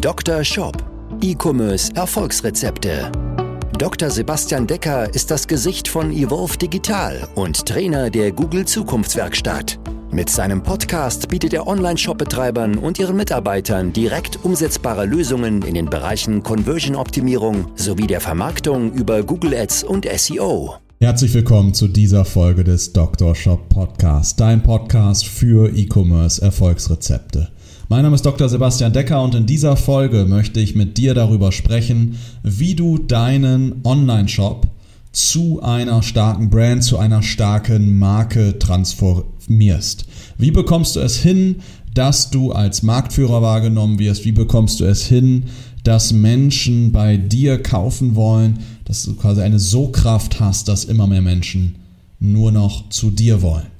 [0.00, 0.44] Dr.
[0.44, 0.76] Shop.
[1.22, 3.10] E-Commerce Erfolgsrezepte.
[3.78, 4.10] Dr.
[4.10, 9.78] Sebastian Decker ist das Gesicht von Evolve Digital und Trainer der Google Zukunftswerkstatt.
[10.10, 16.42] Mit seinem Podcast bietet er Online-Shop-Betreibern und ihren Mitarbeitern direkt umsetzbare Lösungen in den Bereichen
[16.42, 20.74] Conversion-Optimierung sowie der Vermarktung über Google Ads und SEO.
[21.00, 23.34] Herzlich willkommen zu dieser Folge des Dr.
[23.34, 27.48] Shop Podcast, dein Podcast für E-Commerce Erfolgsrezepte.
[27.88, 28.48] Mein Name ist Dr.
[28.48, 33.76] Sebastian Decker und in dieser Folge möchte ich mit dir darüber sprechen, wie du deinen
[33.84, 34.66] Online-Shop
[35.12, 40.04] zu einer starken Brand, zu einer starken Marke transformierst.
[40.36, 41.60] Wie bekommst du es hin,
[41.94, 44.24] dass du als Marktführer wahrgenommen wirst?
[44.24, 45.44] Wie bekommst du es hin,
[45.84, 51.22] dass Menschen bei dir kaufen wollen, dass du quasi eine So-Kraft hast, dass immer mehr
[51.22, 51.76] Menschen
[52.18, 53.75] nur noch zu dir wollen.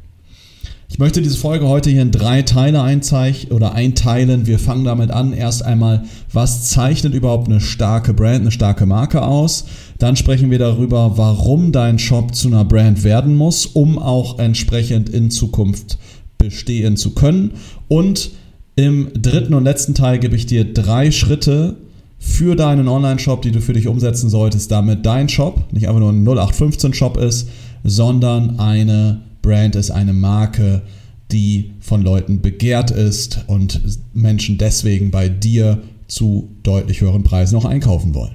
[0.88, 4.46] Ich möchte diese Folge heute hier in drei Teile einzeichnen oder einteilen.
[4.46, 5.32] Wir fangen damit an.
[5.32, 9.66] Erst einmal, was zeichnet überhaupt eine starke Brand, eine starke Marke aus?
[9.98, 15.08] Dann sprechen wir darüber, warum dein Shop zu einer Brand werden muss, um auch entsprechend
[15.08, 15.98] in Zukunft
[16.38, 17.52] bestehen zu können.
[17.88, 18.30] Und
[18.76, 21.76] im dritten und letzten Teil gebe ich dir drei Schritte,
[22.18, 26.10] für deinen Online-Shop, die du für dich umsetzen solltest, damit dein Shop nicht einfach nur
[26.10, 27.48] ein 0815-Shop ist,
[27.84, 30.82] sondern eine Brand ist, eine Marke,
[31.30, 33.80] die von Leuten begehrt ist und
[34.12, 38.34] Menschen deswegen bei dir zu deutlich höheren Preisen noch einkaufen wollen.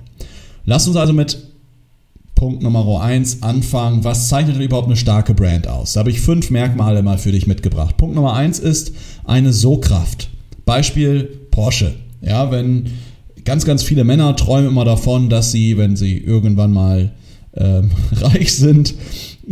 [0.64, 1.38] Lass uns also mit
[2.36, 4.06] Punkt Nummer 1 anfangen.
[4.06, 5.94] Was zeichnet überhaupt eine starke Brand aus?
[5.94, 7.98] Da habe ich fünf Merkmale mal für dich mitgebracht.
[7.98, 8.94] Punkt Nummer 1 ist
[9.26, 10.30] eine So-Kraft.
[10.66, 11.94] Beispiel Porsche.
[12.22, 12.90] Ja, wenn
[13.44, 17.12] ganz, ganz viele Männer träumen immer davon, dass sie, wenn sie irgendwann mal
[17.56, 18.96] ähm, reich sind,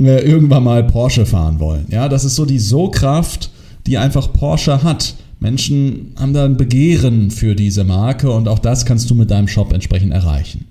[0.05, 1.85] äh, irgendwann mal Porsche fahren wollen.
[1.89, 3.51] Ja, das ist so die So-Kraft,
[3.87, 5.15] die einfach Porsche hat.
[5.39, 9.47] Menschen haben da ein Begehren für diese Marke und auch das kannst du mit deinem
[9.47, 10.65] Shop entsprechend erreichen.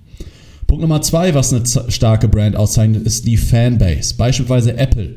[0.67, 4.15] Punkt Nummer zwei, was eine starke Brand auszeichnet, ist die Fanbase.
[4.19, 5.17] Beispielsweise Apple.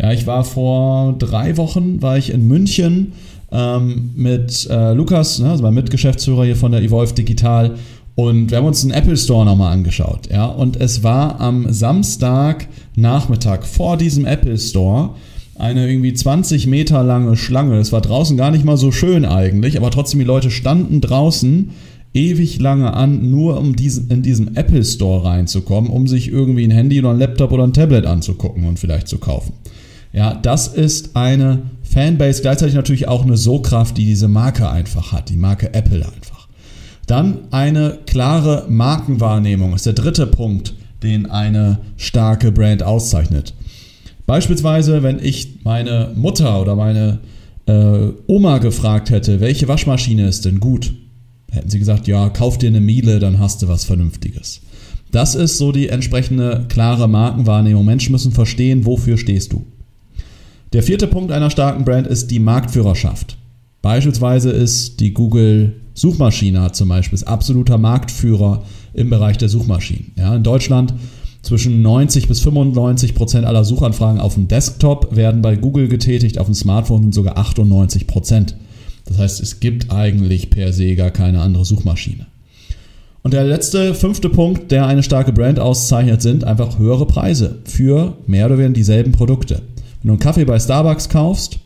[0.00, 3.12] Ja, ich war vor drei Wochen war ich in München
[3.52, 7.76] ähm, mit äh, Lukas, ne, also mein Mitgeschäftsführer hier von der Evolve Digital.
[8.16, 10.30] Und wir haben uns den Apple Store nochmal angeschaut.
[10.32, 10.46] Ja?
[10.46, 15.10] Und es war am Samstagnachmittag vor diesem Apple Store
[15.58, 17.78] eine irgendwie 20 Meter lange Schlange.
[17.78, 21.70] Es war draußen gar nicht mal so schön eigentlich, aber trotzdem die Leute standen draußen
[22.14, 26.70] ewig lange an, nur um diesen, in diesen Apple Store reinzukommen, um sich irgendwie ein
[26.70, 29.52] Handy oder ein Laptop oder ein Tablet anzugucken und vielleicht zu kaufen.
[30.14, 35.28] Ja, das ist eine Fanbase, gleichzeitig natürlich auch eine So-Kraft, die diese Marke einfach hat,
[35.28, 36.35] die Marke Apple einfach.
[37.06, 43.54] Dann eine klare Markenwahrnehmung ist der dritte Punkt, den eine starke Brand auszeichnet.
[44.26, 47.20] Beispielsweise, wenn ich meine Mutter oder meine
[47.66, 50.94] äh, Oma gefragt hätte, welche Waschmaschine ist denn gut,
[51.50, 54.62] hätten sie gesagt, ja, kauf dir eine Miele, dann hast du was Vernünftiges.
[55.12, 57.84] Das ist so die entsprechende klare Markenwahrnehmung.
[57.84, 59.64] Menschen müssen verstehen, wofür stehst du.
[60.72, 63.38] Der vierte Punkt einer starken Brand ist die Marktführerschaft.
[63.80, 68.62] Beispielsweise ist die Google Suchmaschine hat zum Beispiel ist absoluter Marktführer
[68.94, 70.12] im Bereich der Suchmaschinen.
[70.16, 70.94] Ja, in Deutschland
[71.42, 76.46] zwischen 90 bis 95 Prozent aller Suchanfragen auf dem Desktop werden bei Google getätigt, auf
[76.46, 78.56] dem Smartphone sind sogar 98 Prozent.
[79.06, 82.26] Das heißt, es gibt eigentlich per se gar keine andere Suchmaschine.
[83.22, 88.18] Und der letzte, fünfte Punkt, der eine starke Brand auszeichnet, sind einfach höhere Preise für
[88.26, 89.62] mehr oder weniger dieselben Produkte.
[90.02, 91.58] Wenn du einen Kaffee bei Starbucks kaufst,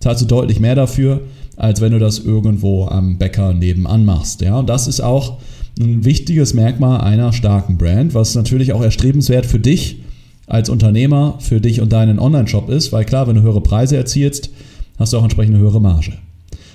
[0.00, 1.22] zahlst du deutlich mehr dafür,
[1.56, 4.40] als wenn du das irgendwo am Bäcker nebenan machst.
[4.40, 5.38] Ja, und das ist auch
[5.78, 10.00] ein wichtiges Merkmal einer starken Brand, was natürlich auch erstrebenswert für dich
[10.46, 14.50] als Unternehmer, für dich und deinen Online-Shop ist, weil klar, wenn du höhere Preise erzielst,
[14.98, 16.12] hast du auch entsprechend eine höhere Marge.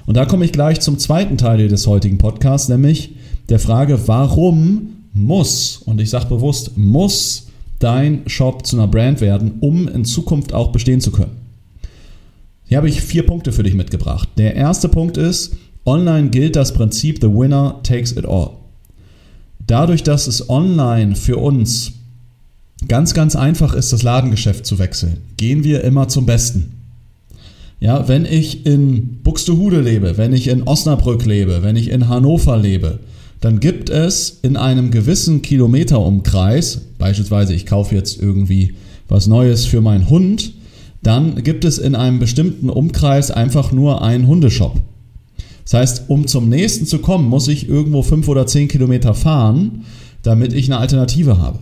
[0.06, 3.12] Und da komme ich gleich zum zweiten Teil des heutigen Podcasts, nämlich
[3.47, 7.47] der Frage, warum muss, und ich sage bewusst, muss
[7.79, 11.48] dein Shop zu einer Brand werden, um in Zukunft auch bestehen zu können.
[12.69, 14.30] Hier habe ich vier Punkte für dich mitgebracht.
[14.38, 15.56] Der erste Punkt ist,
[15.88, 18.51] online gilt das Prinzip The Winner takes it all.
[19.66, 21.94] Dadurch, dass es online für uns
[22.88, 26.74] ganz, ganz einfach ist, das Ladengeschäft zu wechseln, gehen wir immer zum Besten.
[27.80, 32.56] Ja, wenn ich in Buxtehude lebe, wenn ich in Osnabrück lebe, wenn ich in Hannover
[32.56, 33.00] lebe,
[33.42, 38.75] dann gibt es in einem gewissen Kilometerumkreis, beispielsweise ich kaufe jetzt irgendwie
[39.07, 40.54] was Neues für meinen Hund,
[41.01, 44.81] dann gibt es in einem bestimmten Umkreis einfach nur einen Hundeshop.
[45.63, 49.86] Das heißt, um zum nächsten zu kommen, muss ich irgendwo fünf oder zehn Kilometer fahren,
[50.24, 51.60] damit ich eine Alternative habe.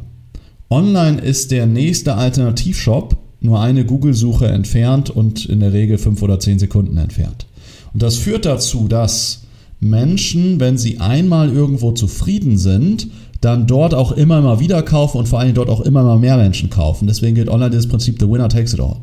[0.69, 6.39] Online ist der nächste Alternativshop nur eine Google-Suche entfernt und in der Regel fünf oder
[6.39, 7.45] zehn Sekunden entfernt.
[7.93, 9.43] Und das führt dazu, dass
[9.79, 13.07] Menschen, wenn sie einmal irgendwo zufrieden sind,
[13.41, 16.37] dann dort auch immer mal wieder kaufen und vor allem dort auch immer mal mehr
[16.37, 17.07] Menschen kaufen.
[17.07, 18.97] Deswegen gilt online das Prinzip The Winner Takes It All.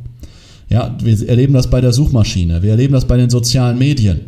[0.68, 4.20] Ja, wir erleben das bei der Suchmaschine, wir erleben das bei den sozialen Medien.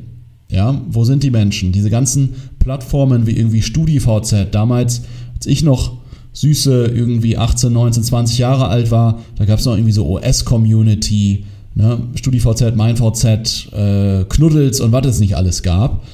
[0.49, 1.73] Ja, wo sind die Menschen?
[1.73, 5.03] Diese ganzen Plattformen wie irgendwie StudiVZ, damals,
[5.35, 5.99] als ich noch
[6.35, 11.45] süße irgendwie 18, 19, 20 Jahre alt war, da gab es noch irgendwie so OS-Community,
[11.75, 11.99] ne?
[12.15, 16.05] StudiVZ, MeinVZ, äh, Knuddels und was es nicht alles gab.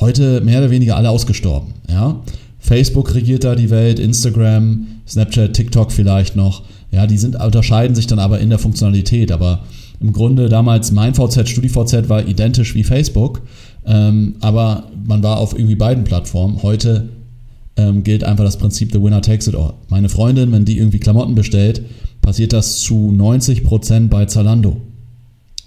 [0.00, 1.74] Heute mehr oder weniger alle ausgestorben.
[1.88, 2.20] Ja?
[2.58, 6.64] Facebook regiert da die Welt, Instagram, Snapchat, TikTok vielleicht noch.
[6.90, 9.32] Ja, die sind, unterscheiden sich dann aber in der Funktionalität.
[9.32, 9.60] Aber
[10.00, 13.42] im Grunde damals mein VZ, StudiVZ war identisch wie Facebook.
[13.86, 16.62] Ähm, aber man war auf irgendwie beiden Plattformen.
[16.62, 17.08] Heute
[17.76, 19.74] ähm, gilt einfach das Prinzip The Winner Takes It All.
[19.88, 21.82] Meine Freundin, wenn die irgendwie Klamotten bestellt,
[22.20, 24.78] passiert das zu 90% bei Zalando.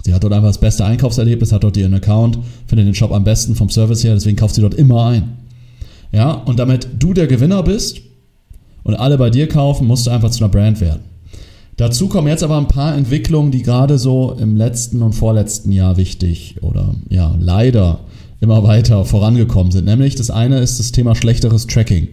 [0.03, 3.23] Sie hat dort einfach das beste Einkaufserlebnis, hat dort ihren Account, findet den Shop am
[3.23, 5.37] besten vom Service her, deswegen kauft sie dort immer ein.
[6.11, 8.01] Ja, und damit du der Gewinner bist
[8.83, 11.10] und alle bei dir kaufen, musst du einfach zu einer Brand werden.
[11.77, 15.97] Dazu kommen jetzt aber ein paar Entwicklungen, die gerade so im letzten und vorletzten Jahr
[15.97, 18.01] wichtig oder ja, leider
[18.39, 19.85] immer weiter vorangekommen sind.
[19.85, 22.07] Nämlich das eine ist das Thema schlechteres Tracking.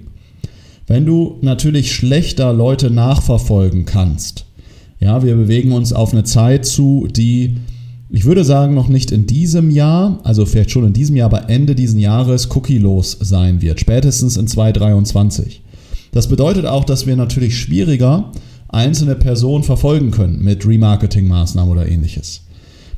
[0.86, 4.46] Wenn du natürlich schlechter Leute nachverfolgen kannst,
[5.00, 7.56] ja, wir bewegen uns auf eine Zeit zu, die
[8.10, 11.50] ich würde sagen, noch nicht in diesem Jahr, also vielleicht schon in diesem Jahr, aber
[11.50, 15.60] Ende diesen Jahres cookie-los sein wird, spätestens in 2023.
[16.12, 18.32] Das bedeutet auch, dass wir natürlich schwieriger
[18.68, 22.42] einzelne Personen verfolgen können mit Remarketing-Maßnahmen oder ähnliches.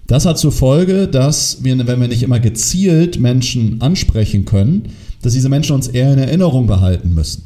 [0.07, 4.91] Das hat zur Folge, dass wir, wenn wir nicht immer gezielt Menschen ansprechen können,
[5.23, 7.45] dass diese Menschen uns eher in Erinnerung behalten müssen.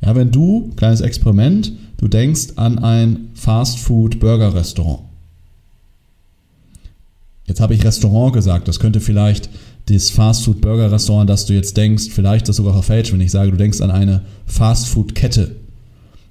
[0.00, 5.08] Ja, wenn du, kleines Experiment, du denkst an ein Fast-Food-Burger-Restaurant
[7.48, 9.48] Jetzt habe ich Restaurant gesagt, das könnte vielleicht
[9.86, 13.80] das Fastfood-Burger-Restaurant, das du jetzt denkst, vielleicht das sogar verfälscht, wenn ich sage, du denkst
[13.80, 15.56] an eine Fastfood-Kette.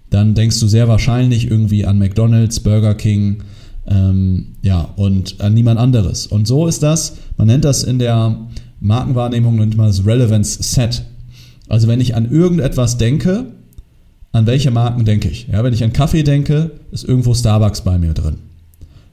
[0.10, 3.44] Dann denkst du sehr wahrscheinlich irgendwie an McDonald's, Burger King,
[3.88, 6.28] ähm, ja, und an niemand anderes.
[6.28, 8.38] Und so ist das, man nennt das in der
[8.80, 11.04] Markenwahrnehmung, nennt man das Relevance Set.
[11.68, 13.46] Also wenn ich an irgendetwas denke,
[14.32, 15.48] an welche Marken denke ich?
[15.52, 18.38] Ja, wenn ich an Kaffee denke, ist irgendwo Starbucks bei mir drin.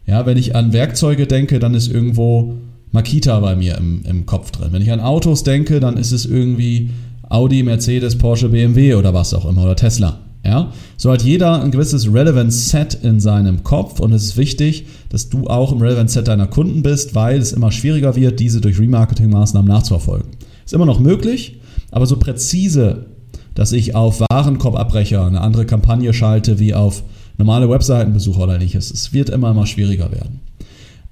[0.06, 2.55] Ja, wenn ich an Werkzeuge denke, dann ist irgendwo
[2.93, 4.69] Makita bei mir im, im Kopf drin.
[4.70, 6.91] Wenn ich an Autos denke, dann ist es irgendwie
[7.29, 10.20] Audi, Mercedes, Porsche, BMW oder was auch immer oder Tesla.
[10.44, 14.85] Ja, so hat jeder ein gewisses Relevance Set in seinem Kopf und es ist wichtig,
[15.08, 18.61] dass du auch im Relevance Set deiner Kunden bist, weil es immer schwieriger wird, diese
[18.61, 20.29] durch Remarketing-Maßnahmen nachzuverfolgen.
[20.64, 21.61] Ist immer noch möglich,
[21.91, 23.06] aber so präzise,
[23.55, 27.05] dass ich auf Warenkorbabbrecher eine andere Kampagne schalte wie auf
[27.38, 28.91] normale Webseitenbesucher oder ähnliches.
[28.91, 30.41] Es wird immer, immer schwieriger werden.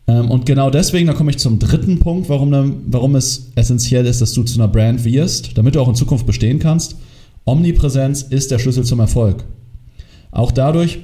[0.07, 4.21] Ähm, und genau deswegen, da komme ich zum dritten Punkt, warum, warum es essentiell ist,
[4.21, 6.97] dass du zu einer Brand wirst, damit du auch in Zukunft bestehen kannst.
[7.45, 9.45] Omnipräsenz ist der Schlüssel zum Erfolg.
[10.31, 11.01] Auch dadurch,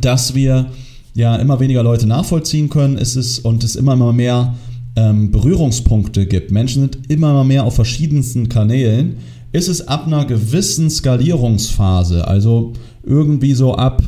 [0.00, 0.66] dass wir
[1.14, 4.54] ja immer weniger Leute nachvollziehen können, ist es und es immer mehr
[4.96, 6.50] ähm, Berührungspunkte gibt.
[6.50, 9.16] Menschen sind immer mehr auf verschiedensten Kanälen.
[9.52, 12.72] Ist es ab einer gewissen Skalierungsphase, also
[13.04, 14.02] irgendwie so ab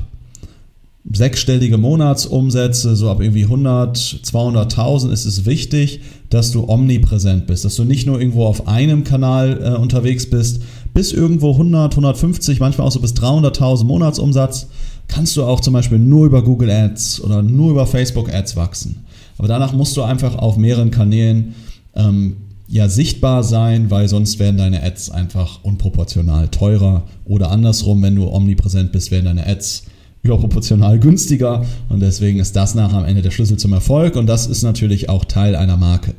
[1.10, 7.76] sechsstellige Monatsumsätze, so ab irgendwie 100, 200.000 ist es wichtig, dass du omnipräsent bist, dass
[7.76, 10.62] du nicht nur irgendwo auf einem Kanal äh, unterwegs bist,
[10.98, 14.66] bis irgendwo 100, 150, manchmal auch so bis 300.000 Monatsumsatz,
[15.06, 19.04] kannst du auch zum Beispiel nur über Google Ads oder nur über Facebook Ads wachsen.
[19.38, 21.54] Aber danach musst du einfach auf mehreren Kanälen
[21.94, 28.16] ähm, ja sichtbar sein, weil sonst werden deine Ads einfach unproportional teurer oder andersrum, wenn
[28.16, 29.84] du omnipräsent bist, werden deine Ads
[30.24, 34.48] überproportional günstiger und deswegen ist das nach am Ende der Schlüssel zum Erfolg und das
[34.48, 36.16] ist natürlich auch Teil einer Marke.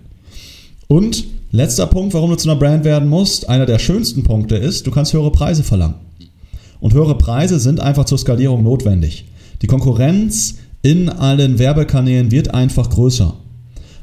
[0.88, 4.86] Und letzter Punkt, warum du zu einer Brand werden musst, einer der schönsten Punkte ist,
[4.88, 5.96] du kannst höhere Preise verlangen.
[6.80, 9.26] Und höhere Preise sind einfach zur Skalierung notwendig.
[9.62, 13.34] Die Konkurrenz in allen Werbekanälen wird einfach größer.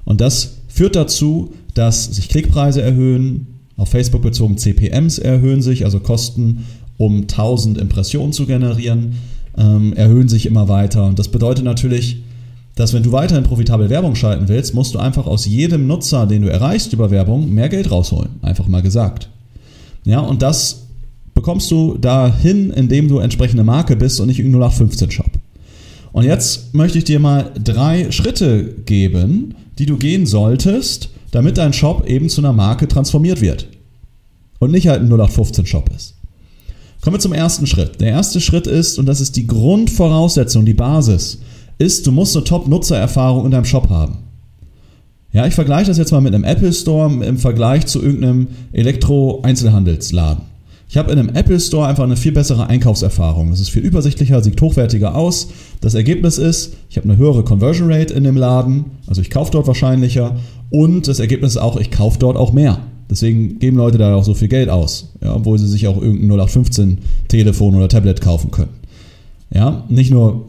[0.04, 6.00] Und das führt dazu, dass sich Klickpreise erhöhen, auf Facebook bezogen CPMs erhöhen sich, also
[6.00, 6.64] Kosten,
[6.96, 9.16] um 1000 Impressionen zu generieren,
[9.56, 11.04] ähm, erhöhen sich immer weiter.
[11.04, 12.22] Und das bedeutet natürlich,
[12.76, 16.42] dass wenn du weiterhin profitabel Werbung schalten willst, musst du einfach aus jedem Nutzer, den
[16.42, 18.30] du erreichst über Werbung, mehr Geld rausholen.
[18.42, 19.28] Einfach mal gesagt.
[20.04, 20.86] Ja, und das
[21.34, 25.30] bekommst du dahin, indem du entsprechende Marke bist und nicht irgendein 0815 Shop.
[26.12, 31.72] Und jetzt möchte ich dir mal drei Schritte geben, die du gehen solltest, damit dein
[31.72, 33.68] Shop eben zu einer Marke transformiert wird.
[34.58, 36.14] Und nicht halt ein 0815-Shop ist.
[37.02, 38.00] Kommen wir zum ersten Schritt.
[38.00, 41.38] Der erste Schritt ist, und das ist die Grundvoraussetzung, die Basis,
[41.78, 44.18] ist, du musst eine Top-Nutzererfahrung in deinem Shop haben.
[45.32, 50.44] Ja, ich vergleiche das jetzt mal mit einem Apple Store im Vergleich zu irgendeinem Elektro-Einzelhandelsladen.
[50.88, 53.50] Ich habe in einem Apple Store einfach eine viel bessere Einkaufserfahrung.
[53.52, 55.48] Es ist viel übersichtlicher, sieht hochwertiger aus.
[55.80, 59.50] Das Ergebnis ist, ich habe eine höhere Conversion Rate in dem Laden, also ich kaufe
[59.50, 60.36] dort wahrscheinlicher.
[60.70, 62.78] Und das Ergebnis ist auch, ich kaufe dort auch mehr.
[63.10, 66.30] Deswegen geben Leute da auch so viel Geld aus, ja, obwohl sie sich auch irgendein
[66.30, 68.70] 0815 Telefon oder Tablet kaufen können.
[69.52, 70.48] Ja, nicht nur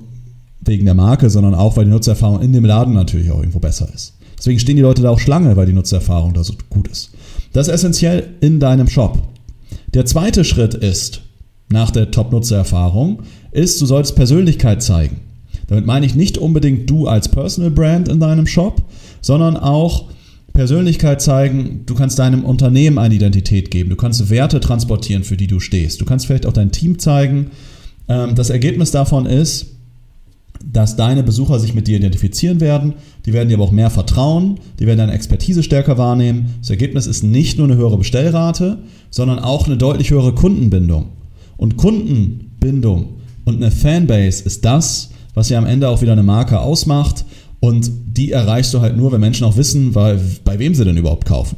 [0.67, 3.87] wegen der Marke, sondern auch, weil die Nutzererfahrung in dem Laden natürlich auch irgendwo besser
[3.93, 4.13] ist.
[4.37, 7.11] Deswegen stehen die Leute da auch Schlange, weil die Nutzererfahrung da so gut ist.
[7.53, 9.17] Das ist essentiell in deinem Shop.
[9.93, 11.21] Der zweite Schritt ist,
[11.69, 15.21] nach der Top-Nutzer-Erfahrung, ist, du solltest Persönlichkeit zeigen.
[15.67, 18.83] Damit meine ich nicht unbedingt du als Personal Brand in deinem Shop,
[19.21, 20.05] sondern auch
[20.53, 25.47] Persönlichkeit zeigen, du kannst deinem Unternehmen eine Identität geben, du kannst Werte transportieren, für die
[25.47, 26.01] du stehst.
[26.01, 27.51] Du kannst vielleicht auch dein Team zeigen.
[28.07, 29.76] Ähm, das Ergebnis davon ist,
[30.65, 32.93] dass deine Besucher sich mit dir identifizieren werden,
[33.25, 36.55] die werden dir aber auch mehr vertrauen, die werden deine Expertise stärker wahrnehmen.
[36.61, 41.09] Das Ergebnis ist nicht nur eine höhere Bestellrate, sondern auch eine deutlich höhere Kundenbindung.
[41.57, 46.59] Und Kundenbindung und eine Fanbase ist das, was ja am Ende auch wieder eine Marke
[46.59, 47.25] ausmacht.
[47.59, 50.97] Und die erreichst du halt nur, wenn Menschen auch wissen, weil, bei wem sie denn
[50.97, 51.57] überhaupt kaufen.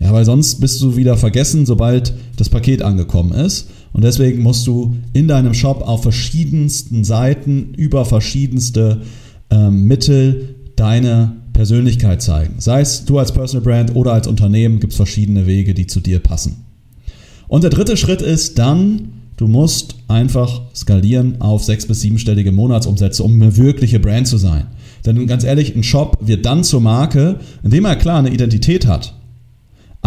[0.00, 3.68] Ja, weil sonst bist du wieder vergessen, sobald das Paket angekommen ist.
[3.92, 9.02] Und deswegen musst du in deinem Shop auf verschiedensten Seiten über verschiedenste
[9.50, 12.54] ähm, Mittel deine Persönlichkeit zeigen.
[12.58, 16.00] Sei es du als Personal Brand oder als Unternehmen, gibt es verschiedene Wege, die zu
[16.00, 16.64] dir passen.
[17.48, 23.24] Und der dritte Schritt ist dann, du musst einfach skalieren auf sechs- bis siebenstellige Monatsumsätze,
[23.24, 24.66] um eine wirkliche Brand zu sein.
[25.04, 29.14] Denn ganz ehrlich, ein Shop wird dann zur Marke, indem er klar eine Identität hat.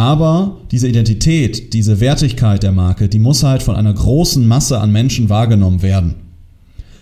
[0.02, 4.92] Aber diese Identität, diese Wertigkeit der Marke, die muss halt von einer großen Masse an
[4.92, 6.16] Menschen wahrgenommen werden.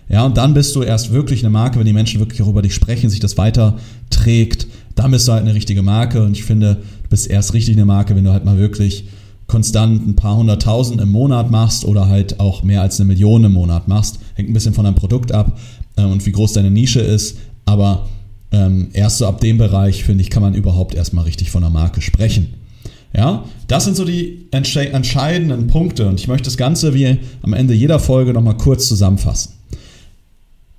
[0.10, 2.62] Ja, und dann bist du erst wirklich eine Marke, wenn die Menschen wirklich auch über
[2.62, 4.68] dich sprechen, sich das weiterträgt.
[4.96, 6.22] Dann bist du halt eine richtige Marke.
[6.22, 9.08] Und ich finde, du bist erst richtig eine Marke, wenn du halt mal wirklich
[9.48, 13.54] konstant ein paar hunderttausend im Monat machst oder halt auch mehr als eine Million im
[13.54, 14.20] Monat machst.
[14.34, 15.58] Hängt ein bisschen von deinem Produkt ab
[15.96, 17.38] äh, und wie groß deine Nische ist.
[17.64, 18.10] Aber
[18.52, 21.72] ähm, erst so ab dem Bereich, finde ich, kann man überhaupt erstmal richtig von einer
[21.72, 22.59] Marke sprechen.
[23.16, 27.74] Ja, das sind so die entscheidenden Punkte und ich möchte das Ganze wie am Ende
[27.74, 29.54] jeder Folge nochmal kurz zusammenfassen.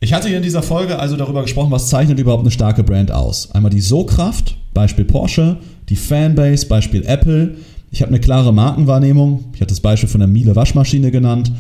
[0.03, 3.13] Ich hatte hier in dieser Folge also darüber gesprochen, was zeichnet überhaupt eine starke Brand
[3.13, 3.51] aus.
[3.51, 5.59] Einmal die So-Kraft, Beispiel Porsche,
[5.91, 7.57] die Fanbase, Beispiel Apple.
[7.91, 9.45] Ich habe eine klare Markenwahrnehmung.
[9.53, 11.53] Ich hatte das Beispiel von der Miele Waschmaschine genannt.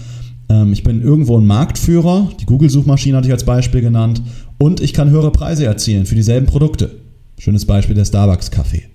[0.48, 2.30] Ähm, ich bin irgendwo ein Marktführer.
[2.40, 4.22] Die Google-Suchmaschine hatte ich als Beispiel genannt.
[4.56, 6.92] Und ich kann höhere Preise erzielen für dieselben Produkte.
[7.38, 8.89] Schönes Beispiel der Starbucks-Kaffee.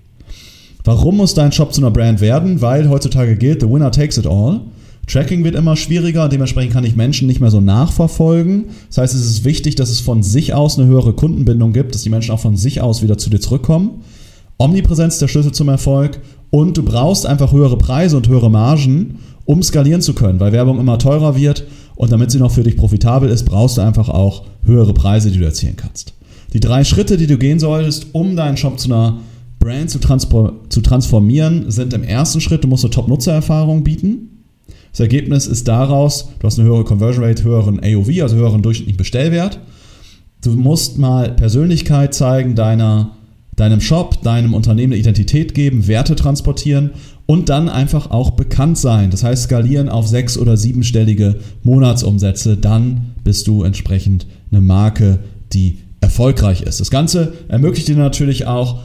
[0.86, 2.60] Warum muss dein Shop zu einer Brand werden?
[2.60, 4.60] Weil heutzutage gilt, the winner takes it all.
[5.08, 8.66] Tracking wird immer schwieriger, dementsprechend kann ich Menschen nicht mehr so nachverfolgen.
[8.86, 12.02] Das heißt, es ist wichtig, dass es von sich aus eine höhere Kundenbindung gibt, dass
[12.02, 14.04] die Menschen auch von sich aus wieder zu dir zurückkommen.
[14.58, 19.18] Omnipräsenz ist der Schlüssel zum Erfolg und du brauchst einfach höhere Preise und höhere Margen,
[19.44, 21.64] um skalieren zu können, weil Werbung immer teurer wird
[21.96, 25.38] und damit sie noch für dich profitabel ist, brauchst du einfach auch höhere Preise, die
[25.40, 26.14] du erzielen kannst.
[26.52, 29.18] Die drei Schritte, die du gehen solltest, um deinen Shop zu einer
[29.66, 29.98] Brand zu,
[30.68, 34.44] zu transformieren, sind im ersten Schritt, du musst eine Top-Nutzererfahrung bieten.
[34.92, 38.96] Das Ergebnis ist daraus, du hast eine höhere Conversion Rate, höheren AOV, also höheren durchschnittlichen
[38.96, 39.58] Bestellwert.
[40.44, 43.16] Du musst mal Persönlichkeit zeigen, deiner,
[43.56, 46.90] deinem Shop, deinem Unternehmen eine Identität geben, Werte transportieren
[47.26, 49.10] und dann einfach auch bekannt sein.
[49.10, 52.56] Das heißt, skalieren auf sechs- oder siebenstellige Monatsumsätze.
[52.56, 55.18] Dann bist du entsprechend eine Marke,
[55.52, 56.78] die erfolgreich ist.
[56.78, 58.84] Das Ganze ermöglicht dir natürlich auch,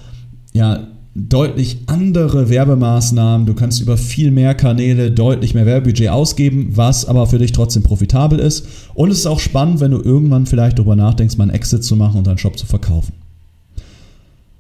[0.53, 3.46] ja, deutlich andere Werbemaßnahmen.
[3.46, 7.84] Du kannst über viel mehr Kanäle deutlich mehr Werbebudget ausgeben, was aber für dich trotzdem
[7.84, 8.65] profitabel ist.
[8.93, 11.96] Und es ist auch spannend, wenn du irgendwann vielleicht darüber nachdenkst, mal einen Exit zu
[11.96, 13.13] machen und deinen Shop zu verkaufen.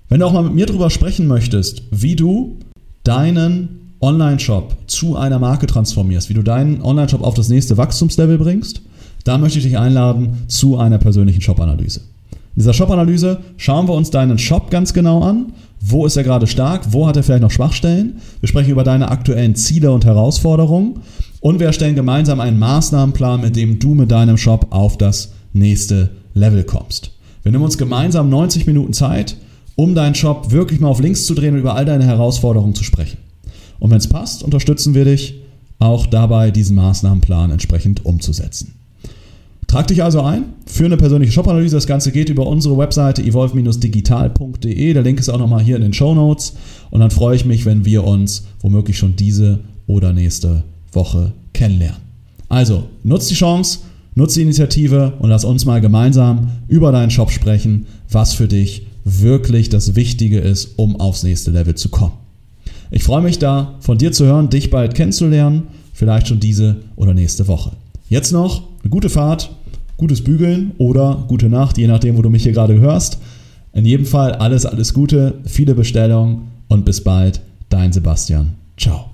[0.09, 2.57] Wenn du auch mal mit mir darüber sprechen möchtest, wie du
[3.05, 8.81] deinen Online-Shop zu einer Marke transformierst, wie du deinen Online-Shop auf das nächste Wachstumslevel bringst,
[9.23, 12.01] dann möchte ich dich einladen zu einer persönlichen Shop-Analyse.
[12.31, 16.45] In dieser Shop-Analyse schauen wir uns deinen Shop ganz genau an wo ist er gerade
[16.45, 16.93] stark?
[16.93, 18.21] Wo hat er vielleicht noch Schwachstellen?
[18.39, 20.99] Wir sprechen über deine aktuellen Ziele und Herausforderungen.
[21.39, 26.11] Und wir erstellen gemeinsam einen Maßnahmenplan, mit dem du mit deinem Shop auf das nächste
[26.35, 27.11] Level kommst.
[27.41, 29.35] Wir nehmen uns gemeinsam 90 Minuten Zeit,
[29.75, 32.83] um deinen Shop wirklich mal auf links zu drehen und über all deine Herausforderungen zu
[32.83, 33.17] sprechen.
[33.79, 35.41] Und wenn es passt, unterstützen wir dich
[35.79, 38.75] auch dabei, diesen Maßnahmenplan entsprechend umzusetzen.
[39.71, 41.77] Trag dich also ein für eine persönliche Shop-Analyse.
[41.77, 44.93] Das Ganze geht über unsere Webseite evolve-digital.de.
[44.93, 46.55] Der Link ist auch nochmal hier in den Show Notes.
[46.89, 52.01] Und dann freue ich mich, wenn wir uns womöglich schon diese oder nächste Woche kennenlernen.
[52.49, 53.79] Also, nutz die Chance,
[54.13, 58.87] nutz die Initiative und lass uns mal gemeinsam über deinen Shop sprechen, was für dich
[59.05, 62.15] wirklich das Wichtige ist, um aufs nächste Level zu kommen.
[62.91, 67.13] Ich freue mich da, von dir zu hören, dich bald kennenzulernen, vielleicht schon diese oder
[67.13, 67.71] nächste Woche.
[68.09, 69.51] Jetzt noch eine gute Fahrt,
[70.01, 73.19] gutes Bügeln oder gute Nacht, je nachdem, wo du mich hier gerade hörst.
[73.71, 77.39] In jedem Fall alles, alles Gute, viele Bestellungen und bis bald,
[77.69, 78.55] dein Sebastian.
[78.77, 79.11] Ciao.